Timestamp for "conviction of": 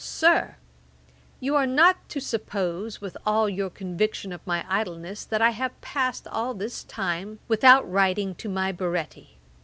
3.69-4.41